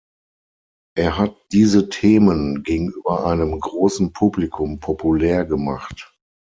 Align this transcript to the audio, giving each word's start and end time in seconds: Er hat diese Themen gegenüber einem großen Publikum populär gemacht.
Er 0.97 1.19
hat 1.19 1.37
diese 1.51 1.89
Themen 1.89 2.63
gegenüber 2.63 3.23
einem 3.27 3.59
großen 3.59 4.11
Publikum 4.13 4.79
populär 4.79 5.45
gemacht. 5.45 6.11